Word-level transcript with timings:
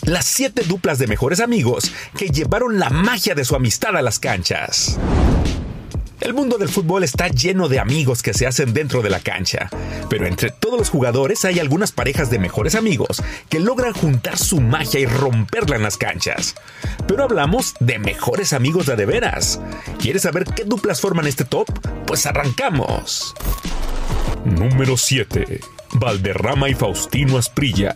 Las 0.00 0.24
siete 0.24 0.62
duplas 0.66 0.98
de 0.98 1.06
mejores 1.06 1.38
amigos 1.38 1.92
que 2.16 2.28
llevaron 2.28 2.80
la 2.80 2.90
magia 2.90 3.36
de 3.36 3.44
su 3.44 3.54
amistad 3.54 3.96
a 3.96 4.02
las 4.02 4.18
canchas. 4.18 4.98
El 6.20 6.34
mundo 6.34 6.58
del 6.58 6.68
fútbol 6.68 7.04
está 7.04 7.28
lleno 7.28 7.68
de 7.68 7.78
amigos 7.78 8.20
que 8.22 8.34
se 8.34 8.46
hacen 8.46 8.74
dentro 8.74 9.02
de 9.02 9.10
la 9.10 9.20
cancha, 9.20 9.70
pero 10.08 10.26
entre 10.26 10.50
todos 10.50 10.78
los 10.78 10.90
jugadores 10.90 11.44
hay 11.44 11.60
algunas 11.60 11.92
parejas 11.92 12.30
de 12.30 12.40
mejores 12.40 12.74
amigos 12.74 13.22
que 13.48 13.60
logran 13.60 13.92
juntar 13.92 14.38
su 14.38 14.60
magia 14.60 14.98
y 14.98 15.06
romperla 15.06 15.76
en 15.76 15.82
las 15.82 15.96
canchas. 15.96 16.56
Pero 17.06 17.22
hablamos 17.22 17.74
de 17.80 17.98
mejores 18.00 18.52
amigos 18.52 18.86
de 18.86 18.96
de 18.96 19.06
veras. 19.06 19.60
¿Quieres 20.00 20.22
saber 20.22 20.44
qué 20.44 20.64
duplas 20.64 21.00
forman 21.00 21.26
este 21.26 21.44
top? 21.44 21.68
Pues 22.06 22.26
arrancamos. 22.26 23.34
Número 24.44 24.96
7. 24.96 25.60
Valderrama 25.94 26.68
y 26.68 26.74
Faustino 26.74 27.38
Asprilla. 27.38 27.94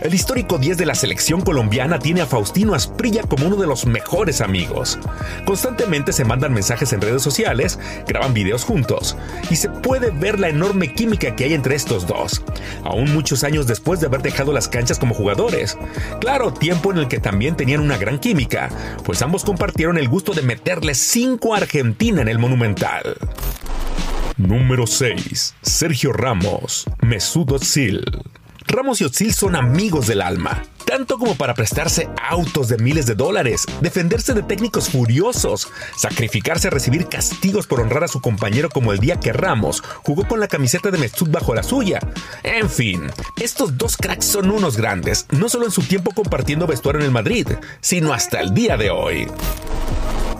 El 0.00 0.14
histórico 0.14 0.58
10 0.58 0.76
de 0.76 0.86
la 0.86 0.94
selección 0.94 1.40
colombiana 1.40 1.98
tiene 1.98 2.20
a 2.20 2.26
Faustino 2.26 2.74
Asprilla 2.74 3.22
como 3.22 3.46
uno 3.46 3.56
de 3.56 3.66
los 3.66 3.86
mejores 3.86 4.40
amigos. 4.40 4.98
Constantemente 5.44 6.12
se 6.12 6.24
mandan 6.24 6.52
mensajes 6.52 6.92
en 6.92 7.00
redes 7.00 7.22
sociales, 7.22 7.78
graban 8.06 8.34
videos 8.34 8.64
juntos, 8.64 9.16
y 9.50 9.56
se 9.56 9.70
puede 9.70 10.10
ver 10.10 10.38
la 10.38 10.48
enorme 10.48 10.92
química 10.92 11.34
que 11.34 11.44
hay 11.44 11.54
entre 11.54 11.74
estos 11.74 12.06
dos, 12.06 12.42
aún 12.84 13.12
muchos 13.12 13.42
años 13.42 13.66
después 13.66 14.00
de 14.00 14.06
haber 14.06 14.22
dejado 14.22 14.52
las 14.52 14.68
canchas 14.68 14.98
como 14.98 15.14
jugadores. 15.14 15.78
Claro, 16.20 16.52
tiempo 16.52 16.92
en 16.92 16.98
el 16.98 17.08
que 17.08 17.18
también 17.18 17.56
tenían 17.56 17.80
una 17.80 17.96
gran 17.96 18.18
química, 18.18 18.68
pues 19.04 19.22
ambos 19.22 19.44
compartieron 19.44 19.98
el 19.98 20.08
gusto 20.08 20.32
de 20.32 20.42
meterle 20.42 20.94
5 20.94 21.54
a 21.54 21.58
Argentina 21.58 22.20
en 22.20 22.28
el 22.28 22.38
Monumental. 22.38 23.16
Número 24.36 24.86
6. 24.86 25.54
Sergio 25.62 26.12
Ramos, 26.12 26.84
Mesut 27.00 27.50
Özil. 27.52 28.04
Ramos 28.76 29.00
y 29.00 29.04
Otzil 29.04 29.32
son 29.32 29.56
amigos 29.56 30.06
del 30.06 30.20
alma, 30.20 30.62
tanto 30.84 31.16
como 31.16 31.34
para 31.34 31.54
prestarse 31.54 32.10
autos 32.22 32.68
de 32.68 32.76
miles 32.76 33.06
de 33.06 33.14
dólares, 33.14 33.64
defenderse 33.80 34.34
de 34.34 34.42
técnicos 34.42 34.90
furiosos, 34.90 35.68
sacrificarse 35.96 36.68
a 36.68 36.70
recibir 36.70 37.08
castigos 37.08 37.66
por 37.66 37.80
honrar 37.80 38.04
a 38.04 38.08
su 38.08 38.20
compañero 38.20 38.68
como 38.68 38.92
el 38.92 38.98
día 38.98 39.18
que 39.18 39.32
Ramos 39.32 39.82
jugó 40.02 40.28
con 40.28 40.40
la 40.40 40.48
camiseta 40.48 40.90
de 40.90 40.98
Mesut 40.98 41.30
bajo 41.30 41.54
la 41.54 41.62
suya. 41.62 42.00
En 42.42 42.68
fin, 42.68 43.10
estos 43.40 43.78
dos 43.78 43.96
cracks 43.96 44.26
son 44.26 44.50
unos 44.50 44.76
grandes, 44.76 45.24
no 45.30 45.48
solo 45.48 45.64
en 45.64 45.72
su 45.72 45.80
tiempo 45.80 46.10
compartiendo 46.10 46.66
vestuario 46.66 47.00
en 47.00 47.06
el 47.06 47.12
Madrid, 47.12 47.48
sino 47.80 48.12
hasta 48.12 48.42
el 48.42 48.52
día 48.52 48.76
de 48.76 48.90
hoy. 48.90 49.26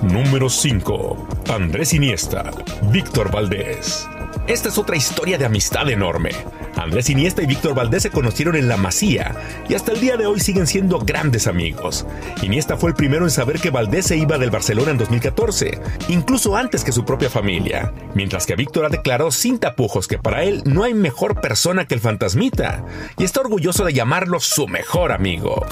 Número 0.02 0.50
5. 0.50 1.28
Andrés 1.54 1.94
Iniesta, 1.94 2.50
Víctor 2.92 3.30
Valdés. 3.32 4.06
Esta 4.46 4.68
es 4.68 4.76
otra 4.76 4.94
historia 4.94 5.38
de 5.38 5.46
amistad 5.46 5.88
enorme. 5.88 6.32
Andrés 6.76 7.10
Iniesta 7.10 7.42
y 7.42 7.46
Víctor 7.46 7.74
Valdés 7.74 8.02
se 8.02 8.10
conocieron 8.10 8.54
en 8.56 8.68
la 8.68 8.76
Masía 8.76 9.34
y 9.68 9.74
hasta 9.74 9.92
el 9.92 10.00
día 10.00 10.16
de 10.16 10.26
hoy 10.26 10.40
siguen 10.40 10.66
siendo 10.66 10.98
grandes 10.98 11.46
amigos. 11.46 12.06
Iniesta 12.42 12.76
fue 12.76 12.90
el 12.90 12.96
primero 12.96 13.24
en 13.24 13.30
saber 13.30 13.58
que 13.58 13.70
Valdés 13.70 14.06
se 14.06 14.16
iba 14.16 14.38
del 14.38 14.50
Barcelona 14.50 14.90
en 14.90 14.98
2014, 14.98 15.80
incluso 16.08 16.56
antes 16.56 16.84
que 16.84 16.92
su 16.92 17.04
propia 17.04 17.30
familia, 17.30 17.92
mientras 18.14 18.46
que 18.46 18.56
Víctor 18.56 18.84
ha 18.84 18.90
declarado 18.90 19.30
sin 19.30 19.58
tapujos 19.58 20.06
que 20.06 20.18
para 20.18 20.44
él 20.44 20.62
no 20.64 20.84
hay 20.84 20.94
mejor 20.94 21.40
persona 21.40 21.86
que 21.86 21.94
el 21.94 22.00
fantasmita 22.00 22.84
y 23.16 23.24
está 23.24 23.40
orgulloso 23.40 23.84
de 23.84 23.94
llamarlo 23.94 24.40
su 24.40 24.68
mejor 24.68 25.12
amigo. 25.12 25.64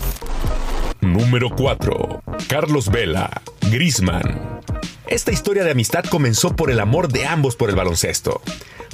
Número 1.00 1.50
4. 1.50 2.22
Carlos 2.48 2.90
Vela, 2.90 3.30
Grisman. 3.70 4.53
Esta 5.06 5.32
historia 5.32 5.64
de 5.64 5.70
amistad 5.70 6.04
comenzó 6.04 6.56
por 6.56 6.70
el 6.70 6.80
amor 6.80 7.08
de 7.08 7.26
ambos 7.26 7.56
por 7.56 7.68
el 7.68 7.76
baloncesto. 7.76 8.40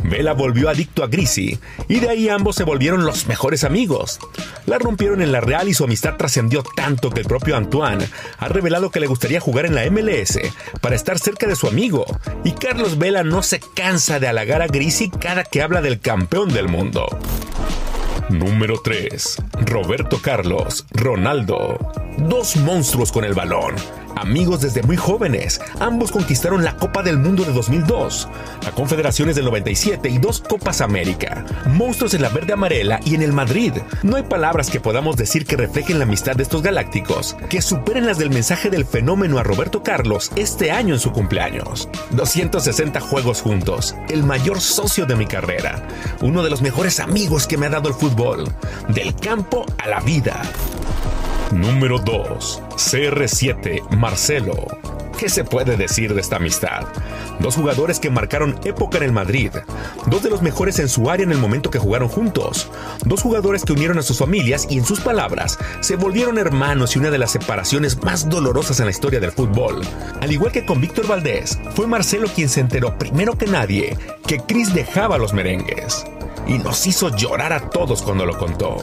Vela 0.03 0.33
volvió 0.33 0.69
adicto 0.69 1.05
a 1.05 1.07
Grisi 1.07 1.59
y 1.89 2.01
de 2.01 2.09
ahí 2.09 2.29
ambos 2.29 2.57
se 2.57 2.65
volvieron 2.65 3.05
los 3.05 3.27
mejores 3.27 3.65
amigos. 3.65 4.19
La 4.67 4.79
rompieron 4.79 5.23
en 5.23 5.31
la 5.31 5.41
Real 5.41 5.69
y 5.69 5.75
su 5.75 5.85
amistad 5.85 6.17
trascendió 6.17 6.63
tanto 6.63 7.11
que 7.11 7.21
el 7.21 7.27
propio 7.27 7.57
Antoine 7.57 8.09
ha 8.39 8.49
revelado 8.49 8.91
que 8.91 9.01
le 9.01 9.07
gustaría 9.07 9.41
jugar 9.41 9.67
en 9.67 9.75
la 9.75 9.89
MLS 9.91 10.39
para 10.81 10.97
estar 10.97 11.19
cerca 11.19 11.47
de 11.47 11.57
su 11.57 11.69
amigo. 11.69 12.05
Y 12.45 12.53
Carlos 12.53 12.99
Vela 12.99 13.23
no 13.23 13.43
se 13.43 13.61
cansa 13.61 14.19
de 14.19 14.29
halagar 14.29 14.63
a 14.63 14.67
Grisi 14.67 15.11
cada 15.11 15.45
que 15.45 15.63
habla 15.63 15.81
del 15.81 16.01
campeón 16.01 16.53
del 16.53 16.69
mundo. 16.69 17.07
Número 18.31 18.81
3. 18.83 19.37
Roberto 19.67 20.21
Carlos, 20.23 20.87
Ronaldo. 20.93 21.79
Dos 22.19 22.57
monstruos 22.57 23.13
con 23.13 23.25
el 23.25 23.35
balón. 23.35 23.75
Amigos 24.17 24.61
desde 24.61 24.83
muy 24.83 24.97
jóvenes, 24.97 25.61
ambos 25.79 26.11
conquistaron 26.11 26.65
la 26.65 26.77
Copa 26.77 27.03
del 27.03 27.19
Mundo 27.19 27.45
de 27.45 27.53
2002, 27.53 28.29
la 28.65 28.73
Confederaciones 28.73 29.37
del 29.37 29.45
97 29.47 30.09
y 30.09 30.19
dos 30.19 30.41
Copas 30.41 30.81
América. 30.81 31.45
Monstruos 31.67 32.15
en 32.15 32.23
la 32.23 32.29
verde 32.29 32.53
amarela 32.53 33.01
y 33.05 33.15
en 33.15 33.23
el 33.23 33.33
Madrid. 33.33 33.73
No 34.03 34.17
hay 34.17 34.23
palabras 34.23 34.71
que 34.71 34.81
podamos 34.81 35.17
decir 35.17 35.47
que 35.47 35.57
reflejen 35.57 35.99
la 35.99 36.05
amistad 36.05 36.37
de 36.37 36.43
estos 36.43 36.63
galácticos, 36.63 37.37
que 37.49 37.63
superen 37.63 38.07
las 38.07 38.19
del 38.19 38.31
mensaje 38.31 38.71
del 38.71 38.85
fenómeno 38.85 39.39
a 39.39 39.43
Roberto 39.43 39.83
Carlos 39.83 40.31
este 40.37 40.71
año 40.71 40.95
en 40.95 41.01
su 41.01 41.13
cumpleaños. 41.13 41.89
260 42.11 43.01
juegos 43.01 43.43
juntos, 43.43 43.95
el 44.09 44.23
mayor 44.23 44.61
socio 44.61 45.07
de 45.07 45.17
mi 45.17 45.27
carrera, 45.27 45.87
uno 46.21 46.43
de 46.43 46.51
los 46.51 46.63
mejores 46.63 47.01
amigos 47.01 47.47
que 47.47 47.57
me 47.57 47.67
ha 47.67 47.71
dado 47.71 47.89
el 47.89 47.95
fútbol, 47.95 48.45
del 48.89 49.15
campo 49.15 49.67
a 49.79 49.89
la 49.89 50.01
vida. 50.01 50.43
Número 51.53 51.99
2. 51.99 52.63
CR7 52.77 53.97
Marcelo. 53.97 54.55
¿Qué 55.19 55.29
se 55.29 55.43
puede 55.43 55.77
decir 55.77 56.15
de 56.15 56.21
esta 56.21 56.37
amistad? 56.37 56.87
Dos 57.41 57.57
jugadores 57.57 57.99
que 57.99 58.09
marcaron 58.09 58.59
época 58.65 58.99
en 58.99 59.05
el 59.05 59.13
Madrid, 59.13 59.51
dos 60.07 60.23
de 60.23 60.31
los 60.31 60.43
mejores 60.43 60.79
en 60.79 60.89
su 60.89 61.11
área 61.11 61.25
en 61.25 61.33
el 61.33 61.39
momento 61.39 61.69
que 61.69 61.81
jugaron 61.81 62.09
juntos, 62.09 62.71
dos 63.05 63.23
jugadores 63.23 63.65
que 63.65 63.73
unieron 63.73 63.99
a 63.99 64.03
sus 64.03 64.19
familias 64.19 64.67
y 64.71 64.79
en 64.79 64.85
sus 64.85 65.01
palabras 65.01 65.59
se 65.81 65.97
volvieron 65.97 66.39
hermanos 66.39 66.95
y 66.95 67.01
una 67.01 67.11
de 67.11 67.19
las 67.19 67.33
separaciones 67.33 68.01
más 68.03 68.29
dolorosas 68.29 68.79
en 68.79 68.87
la 68.87 68.93
historia 68.93 69.19
del 69.19 69.33
fútbol. 69.33 69.83
Al 70.21 70.31
igual 70.31 70.53
que 70.53 70.65
con 70.65 70.81
Víctor 70.81 71.09
Valdés, 71.09 71.59
fue 71.75 71.89
Marcelo 71.89 72.29
quien 72.33 72.49
se 72.49 72.61
enteró 72.61 72.97
primero 72.97 73.37
que 73.37 73.47
nadie 73.47 73.99
que 74.27 74.39
Chris 74.39 74.73
dejaba 74.73 75.19
los 75.19 75.35
merengues 75.35 76.07
y 76.47 76.59
nos 76.59 76.87
hizo 76.87 77.15
llorar 77.17 77.53
a 77.53 77.71
todos 77.71 78.03
cuando 78.03 78.25
lo 78.25 78.39
contó. 78.39 78.77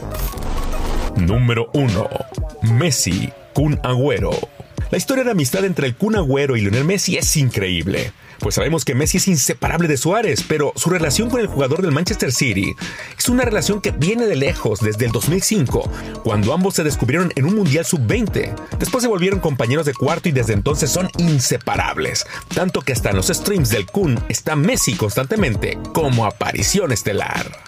Número 1.16 1.68
1. 1.74 2.08
Messi, 2.62 3.32
Kun 3.54 3.78
Agüero. 3.82 4.30
La 4.90 4.98
historia 4.98 5.24
de 5.24 5.32
amistad 5.32 5.64
entre 5.64 5.86
el 5.86 5.96
Kun 5.96 6.16
Agüero 6.16 6.56
y 6.56 6.62
Lionel 6.62 6.84
Messi 6.84 7.16
es 7.16 7.36
increíble. 7.36 8.12
Pues 8.38 8.54
sabemos 8.54 8.84
que 8.84 8.94
Messi 8.94 9.18
es 9.18 9.28
inseparable 9.28 9.88
de 9.88 9.96
Suárez, 9.96 10.44
pero 10.46 10.72
su 10.76 10.90
relación 10.90 11.28
con 11.28 11.40
el 11.40 11.48
jugador 11.48 11.82
del 11.82 11.92
Manchester 11.92 12.32
City 12.32 12.74
es 13.18 13.28
una 13.28 13.44
relación 13.44 13.80
que 13.80 13.90
viene 13.90 14.26
de 14.26 14.36
lejos 14.36 14.80
desde 14.80 15.06
el 15.06 15.12
2005, 15.12 15.90
cuando 16.22 16.54
ambos 16.54 16.74
se 16.74 16.84
descubrieron 16.84 17.32
en 17.34 17.46
un 17.46 17.56
Mundial 17.56 17.84
Sub-20. 17.84 18.54
Después 18.78 19.02
se 19.02 19.08
volvieron 19.08 19.40
compañeros 19.40 19.86
de 19.86 19.94
cuarto 19.94 20.28
y 20.28 20.32
desde 20.32 20.52
entonces 20.52 20.90
son 20.90 21.10
inseparables, 21.18 22.26
tanto 22.54 22.80
que 22.80 22.92
hasta 22.92 23.10
en 23.10 23.16
los 23.16 23.26
streams 23.26 23.70
del 23.70 23.86
Kun 23.86 24.18
está 24.28 24.54
Messi 24.54 24.94
constantemente 24.94 25.76
como 25.92 26.24
aparición 26.24 26.92
estelar. 26.92 27.67